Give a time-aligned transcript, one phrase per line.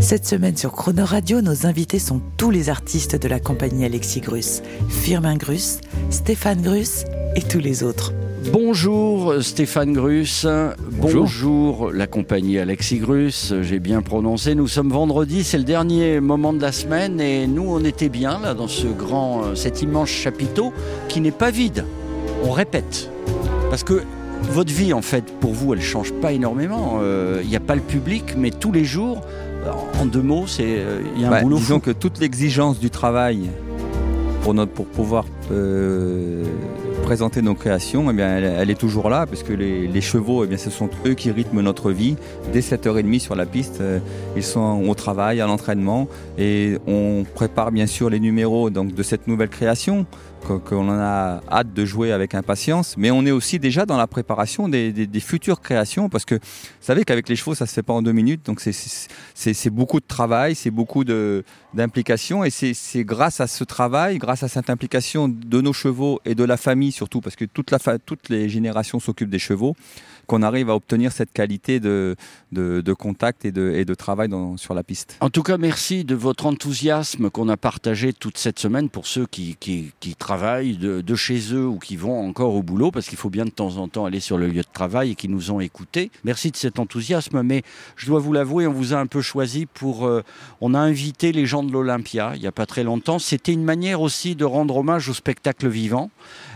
[0.00, 4.20] Cette semaine sur Croner Radio, nos invités sont tous les artistes de la compagnie Alexis
[4.20, 7.04] Grus, Firmin Grus, Stéphane Grus
[7.36, 8.12] et tous les autres.
[8.50, 10.46] Bonjour Stéphane Grus.
[10.92, 11.20] Bonjour.
[11.22, 13.52] Bonjour la compagnie Alexis Grus.
[13.60, 14.54] J'ai bien prononcé.
[14.54, 18.40] Nous sommes vendredi, c'est le dernier moment de la semaine et nous on était bien
[18.40, 20.72] là dans ce grand, euh, cet immense chapiteau
[21.08, 21.84] qui n'est pas vide.
[22.44, 23.10] On répète
[23.68, 24.02] parce que
[24.52, 27.00] votre vie en fait pour vous elle change pas énormément.
[27.02, 29.20] Euh, Il n'y a pas le public, mais tous les jours,
[30.00, 31.56] en deux mots, c'est euh, il y a un Bah, boulot.
[31.58, 31.80] disons fou.
[31.86, 33.50] que toute l'exigence du travail
[34.42, 36.44] pour, notre, pour pouvoir euh,
[37.02, 40.70] présenter nos créations, eh elle, est toujours là, parce que les, chevaux, eh bien, ce
[40.70, 42.16] sont eux qui rythment notre vie.
[42.52, 43.98] Dès 7h30 sur la piste, euh,
[44.36, 49.02] ils sont au travail, à l'entraînement, et on prépare bien sûr les numéros donc, de
[49.02, 50.06] cette nouvelle création
[50.40, 54.06] qu'on en a hâte de jouer avec impatience, mais on est aussi déjà dans la
[54.06, 56.40] préparation des, futures créations, parce que vous
[56.80, 60.06] savez qu'avec les chevaux, ça se fait pas en deux minutes, donc c'est- beaucoup de
[60.06, 65.60] travail, c'est beaucoup d'implication, et c'est grâce à ce travail, grâce à cette implication de
[65.60, 69.76] nos chevaux et de la famille surtout, parce que toutes les générations s'occupent des chevaux,
[70.26, 72.16] qu'on arrive à obtenir cette qualité de,
[72.98, 75.16] contact et de, travail sur la piste.
[75.20, 79.26] En tout cas, merci de votre enthousiasme qu'on a partagé toute cette semaine pour ceux
[79.26, 79.56] qui,
[80.18, 83.44] travaillent de, de chez eux ou qui vont encore au boulot, parce qu'il faut bien
[83.44, 86.10] de temps en temps aller sur le lieu de travail et qui nous ont écoutés.
[86.24, 87.62] Merci de cet enthousiasme, mais
[87.96, 90.06] je dois vous l'avouer, on vous a un peu choisi pour...
[90.06, 90.22] euh,
[90.60, 92.00] on a invité les gens de l'Olympia
[92.34, 93.18] il n'y a pas très longtemps.
[93.18, 96.10] C'était une manière aussi de rendre hommage au spectacle vivant.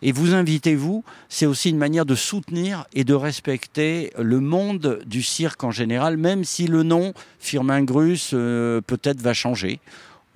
[0.00, 5.00] Et vous invitez, vous, c'est aussi une manière de soutenir et de respecter le monde
[5.06, 9.80] du cirque en général, même si le nom Firmin Grus euh, peut-être va changer.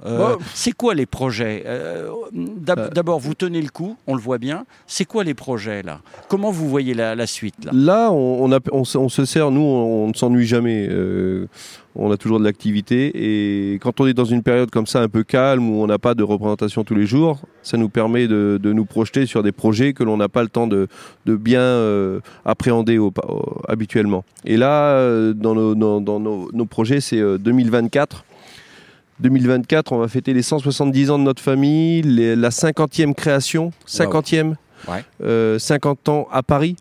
[0.04, 1.62] Euh, c'est quoi les projets?
[1.66, 4.64] Euh, Euh, D'abord, vous tenez le coup, on le voit bien.
[4.86, 6.00] C'est quoi les projets là?
[6.28, 7.70] Comment vous voyez la, la suite là?
[7.74, 10.86] Là, on, on, a- on se- on se sert, nous, on, ne s'ennuie jamais.
[10.90, 11.46] Euh,
[11.94, 13.10] on a toujours de l'activité.
[13.14, 15.98] Et quand on est dans une période comme ça, un peu calme, où on n'a
[15.98, 19.52] pas de représentation tous les jours, ça nous permet de, de nous projeter sur des
[19.52, 20.88] projets que l'on n'a pas le temps de,
[21.26, 21.60] de bien
[22.44, 24.24] appréhender au- au- habituellement.
[24.44, 28.24] Et là, dans nos, dans- dans nos- nos projets, c'est euh, 2024.
[29.22, 34.56] 2024, on va fêter les 170 ans de notre famille, les- la 50e création, 50e,
[34.88, 35.04] Ouais.
[35.22, 36.76] euh, 50 ans à Paris.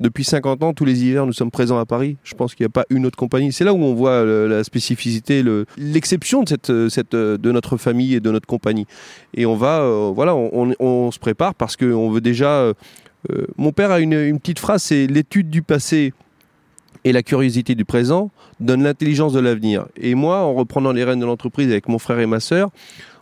[0.00, 2.16] Depuis 50 ans, tous les hivers, nous sommes présents à Paris.
[2.24, 3.52] Je pense qu'il n'y a pas une autre compagnie.
[3.52, 7.52] C'est là où on voit euh, la spécificité, le- l'exception de, cette, euh, cette, de
[7.52, 8.86] notre famille et de notre compagnie.
[9.34, 12.48] Et on va, euh, voilà, on, on- on se prépare parce qu'on veut déjà.
[12.50, 12.74] euh,
[13.56, 16.12] mon père a une, une petite phrase c'est l'étude du passé
[17.04, 19.86] et la curiosité du présent donnent l'intelligence de l'avenir.
[19.96, 22.70] Et moi, en reprenant les rênes de l'entreprise avec mon frère et ma sœur,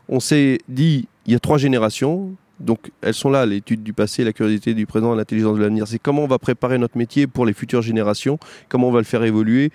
[0.08, 2.32] on s'est dit il y a trois générations.
[2.60, 5.88] Donc elles sont là, l'étude du passé, la curiosité du présent, l'intelligence de l'avenir.
[5.88, 8.38] C'est comment on va préparer notre métier pour les futures générations,
[8.68, 9.70] comment on va le faire évoluer.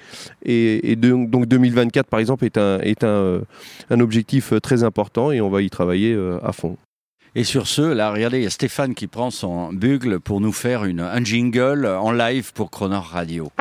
[0.46, 3.42] Et, donc 2024, par exemple, est un, euh,
[3.92, 6.78] objectif euh, très important et on va y travailler euh, à fond.
[7.36, 10.52] Et sur ce, là, regardez, il y a Stéphane qui prend son bugle pour nous
[10.52, 13.52] faire une, un jingle en live pour Croner Radio.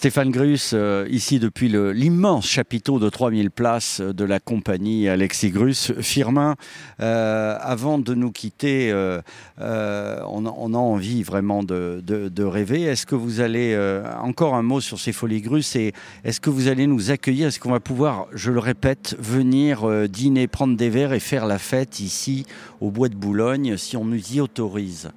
[0.00, 5.92] Stéphane Grus, euh, ici depuis l'immense chapiteau de 3000 places de la compagnie Alexis Grus.
[6.00, 6.56] Firmin,
[7.00, 9.20] euh, avant de nous quitter, euh,
[9.58, 12.80] on, a- envie vraiment de, rêver.
[12.84, 13.78] Est-ce que vous allez,
[14.22, 15.92] encore un mot sur ces folies Grus, et
[16.24, 17.48] est-ce que vous allez nous accueillir?
[17.48, 21.58] Est-ce qu'on va pouvoir, je le répète, venir dîner, prendre des verres et faire la
[21.58, 22.46] fête ici
[22.80, 25.10] au Bois de Boulogne si on nous y autorise?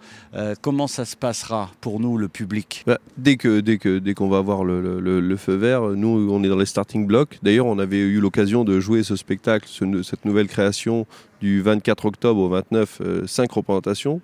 [0.61, 2.83] Comment ça se passera pour nous, le public?
[2.85, 6.43] Bah, dès que dès qu'on va avoir le, le- le- le feu vert, nous on
[6.43, 7.39] est dans les starting blocks.
[7.43, 11.05] D'ailleurs, on avait eu l'occasion de jouer ce spectacle, ce- cette nouvelle création
[11.41, 14.21] du 24 octobre au 29, euh, cinq représentations.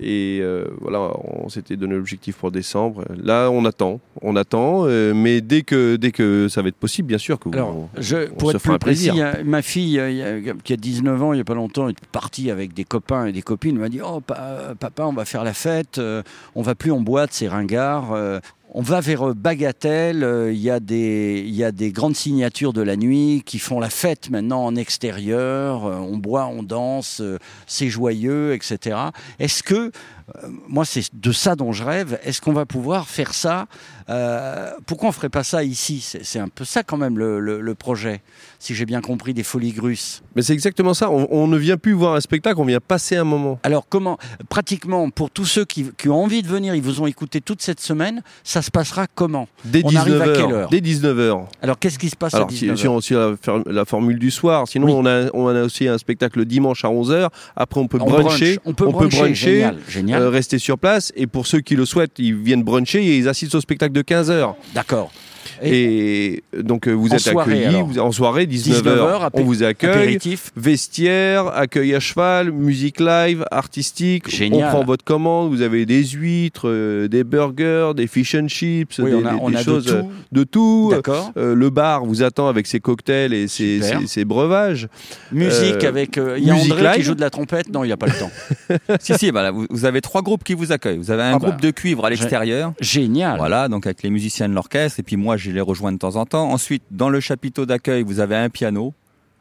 [0.00, 3.04] Et euh, voilà, on s'était donné l'objectif pour décembre.
[3.22, 7.08] Là, on attend, on attend, euh, mais dès que dès que ça va être possible,
[7.08, 9.12] bien sûr que Alors, on- je, on pour se être fera plus un plaisir.
[9.12, 11.90] précis, hein, ma fille euh, a- qui a 19 ans, il n'y a pas longtemps,
[11.90, 15.12] est partie avec des copains et des copines, elle m'a dit Oh, pa- papa, on
[15.12, 16.22] va faire la fête, euh,
[16.54, 18.14] on va plus en boîte, c'est ringard.
[18.74, 20.24] Euh, on va vers Bagatelle.
[20.24, 24.64] euh, Il y, a des- grandes signatures de la nuit qui font la fête maintenant
[24.64, 25.86] en extérieur.
[25.86, 28.96] euh, on boit, on danse, euh, c'est joyeux, etc.
[29.38, 29.90] Est-ce que, euh,
[30.68, 33.66] moi, c'est de ça dont je rêve, est-ce qu'on va pouvoir faire ça
[34.08, 36.00] euh, Pourquoi on ferait pas ça ici?
[36.22, 38.22] C'est un peu ça quand même le, le- le projet,
[38.58, 40.22] si j'ai bien compris, des Folies Grusses.
[40.36, 41.10] Mais c'est exactement ça.
[41.10, 43.58] On, on ne vient plus voir un spectacle, on vient passer un moment.
[43.62, 47.06] Alors comment, pratiquement, pour tous ceux qui, qui ont envie de venir, ils vous ont
[47.06, 49.48] écouté toute cette semaine, ça se passera comment?
[49.64, 50.32] Dès On arrive à 19h.
[50.36, 50.68] quelle heure?
[50.70, 51.44] Dès 19h.
[51.62, 53.34] Alors qu'est-ce qui se passe Alors, à si, 19h si on suit la,
[53.66, 54.92] la formule du soir, sinon Oui.
[54.94, 57.28] on, a, on a aussi un spectacle le dimanche à 11h.
[57.56, 58.56] Après, on peut On bruncher.
[58.56, 58.60] brunch.
[58.64, 60.11] On peut bruncher, génial, génial.
[60.20, 61.12] Euh, rester sur place.
[61.16, 64.02] Et pour ceux qui le souhaitent, ils viennent bruncher et ils assistent au spectacle de
[64.02, 64.54] 15h.
[64.74, 65.12] D'accord.
[65.64, 68.82] Et, donc, euh, vous êtes soirée, accueillis vous- en soirée, 19h.
[68.82, 69.90] 19h, on vous accueille.
[69.90, 70.50] apéritif.
[70.56, 74.28] Vestiaire, accueil à cheval, musique live, artistique.
[74.28, 74.68] Génial.
[74.68, 75.50] On prend votre commande.
[75.50, 79.30] Vous avez des huîtres, euh, des burgers, des fish and chips, Oui, des, on a,
[79.32, 80.10] des- on des a choses de euh, tout.
[80.32, 80.92] de tout.
[81.36, 84.88] Euh, le bar vous attend avec ses cocktails et ses, ses- ses breuvages.
[85.30, 86.16] Musique avec.
[86.16, 87.06] Il y a André qui live.
[87.06, 87.72] joue de la trompette.
[87.72, 88.30] Non, il n'y a pas le temps.
[89.00, 90.98] si, si, voilà, vous, vous avez trois groupes qui vous accueillent.
[90.98, 91.60] Vous avez un Ah groupe bah.
[91.62, 92.72] de cuivre à J'ai- l'extérieur.
[92.80, 93.36] Génial.
[93.38, 96.16] Voilà, donc avec les musiciens de l'orchestre, et puis moi je les rejoins de temps
[96.16, 96.50] en temps.
[96.50, 98.94] Ensuite, dans le chapiteau d'accueil, vous avez un piano,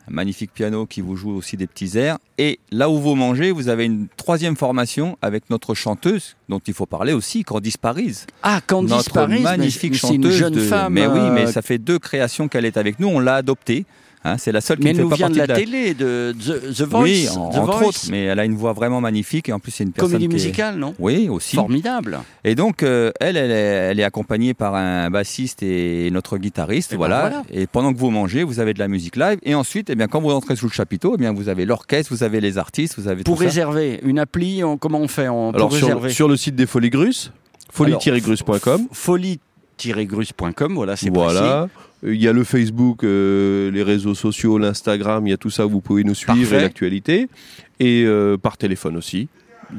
[0.10, 2.18] un magnifique piano qui vous joue aussi des petits airs.
[2.38, 6.74] Et là où vous mangez, vous avez une troisième formation avec notre chanteuse, dont il
[6.74, 8.26] faut parler aussi, Candice Paris.
[8.44, 10.16] Ah, Candice notre Paris, magnifique mais chanteuse.
[10.18, 10.94] une jeune de- femme.
[10.94, 13.08] Mais oui, euh, mais ça fait deux créations qu'elle est avec nous.
[13.08, 13.86] On l'a adoptée.
[14.24, 15.60] Hein, c'est la seule qui mais ne fait nous pas vient de partie la, de
[15.60, 17.02] la télé, de The, The Voice.
[17.02, 17.88] Oui, The en- entre Voice.
[17.88, 20.28] autres, mais elle a une voix vraiment magnifique et en plus c'est une personne Comédie
[20.28, 20.94] qui est- musicale, non?
[21.00, 21.56] Oui, aussi.
[21.56, 22.20] Formidable.
[22.44, 26.92] Et donc, euh, elle, elle est, elle est accompagnée par un bassiste et notre guitariste.
[26.92, 27.42] Eh ben voilà.
[27.52, 29.40] Et pendant que vous mangez, vous avez de la musique live.
[29.42, 32.14] Et ensuite, eh bien, quand vous entrez sous le chapiteau, eh bien, vous avez l'orchestre,
[32.14, 33.48] vous avez les artistes, vous avez Pour tout ça.
[33.50, 36.10] réserver une appli, on- comment on fait on, Alors Pour sur, réserver?
[36.12, 37.32] sur le site des Folies Grusses,
[37.72, 38.88] folie-grus.com.
[38.92, 41.68] folie-grus.com, voilà, c'est Voilà.
[42.04, 45.66] Il y a le Facebook, euh, les réseaux sociaux, l'Instagram, il y a tout ça,
[45.66, 46.58] vous pouvez nous suivre Parfait.
[46.58, 47.28] et l'actualité.
[47.80, 49.28] Et euh, par téléphone aussi.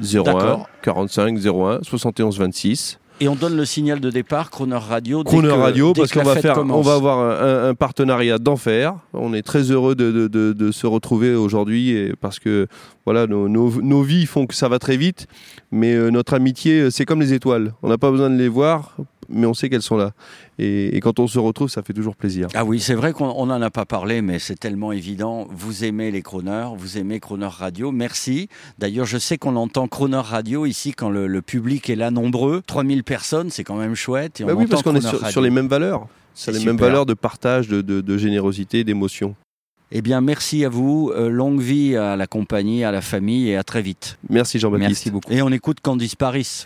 [0.01, 0.69] 01 D'accord.
[0.81, 2.99] 45 01 71 26.
[3.21, 5.23] Et on donne le signal de départ, Croner Radio.
[5.23, 8.95] dès Croner que- Radio, dès parce qu'on va on va avoir un, partenariat d'enfer.
[9.13, 12.67] On est très heureux de, de- de- de se retrouver aujourd'hui parce que
[13.05, 15.27] voilà, nos, nos- nos vies font que ça va très vite,
[15.71, 17.73] mais euh, notre amitié, euh, c'est comme les étoiles.
[17.83, 18.97] On n'a pas besoin de les voir,
[19.29, 20.11] mais on sait qu'elles sont là.
[20.59, 22.47] Et, et quand on se retrouve, ça fait toujours plaisir.
[22.53, 25.47] Ah oui, c'est vrai qu'on on n'en a pas parlé, mais c'est tellement évident.
[25.51, 27.91] Vous aimez les Croneurs, vous aimez Croner Radio.
[27.91, 28.49] Merci.
[28.79, 32.61] D'ailleurs, je sais qu'on entend Croner Radio ici quand le, le public est là nombreux.
[32.65, 34.41] 3000 personnes, c'est quand même chouette.
[34.41, 36.07] Et Bah on oui, parce qu'on est sur, les mêmes valeurs.
[36.35, 39.35] C'est les mêmes valeurs de partage, de, de- de générosité, d'émotion.
[39.95, 41.11] Eh bien, merci à vous.
[41.15, 44.17] Euh, longue vie à la compagnie, à la famille et à très vite.
[44.29, 44.89] Merci Jean-Baptiste.
[44.89, 45.31] Merci beaucoup.
[45.31, 46.65] Et on écoute Candice Paris.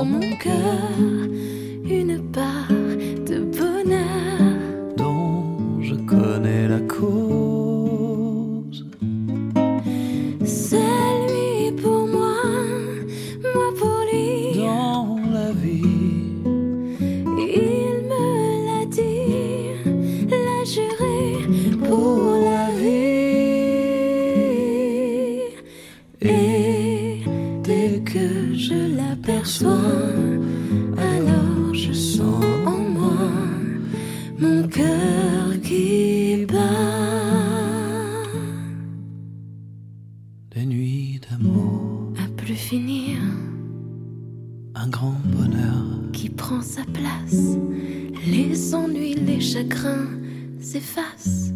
[0.00, 1.28] Dans mon cœur
[1.84, 2.59] une part
[34.80, 36.56] cœur qui bat.
[40.54, 43.18] des nuits d'amour, À plus finir,
[44.74, 45.84] un grand bonheur.
[46.12, 47.56] qui prend sa place.
[48.26, 50.08] Les ennuis, les chagrins
[50.60, 51.52] s'effacent.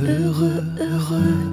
[0.00, 1.52] Heureux, heureux,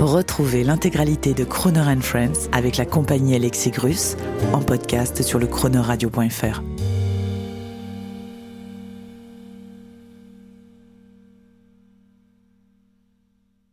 [0.00, 4.16] Retrouvez l'intégralité de Croner Friends avec la compagnie Alexis Grus
[4.52, 6.73] en podcast sur le chronoradio.fr.